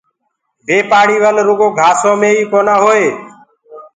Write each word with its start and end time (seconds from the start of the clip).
بي 0.65 0.77
پآڙيِ 0.89 1.15
ول 1.23 1.37
رُگو 1.47 1.67
گھآسو 1.77 2.11
مي 2.19 2.29
ئي 2.37 2.43
ڪونآ 2.51 2.75
هئي۔ 2.85 3.07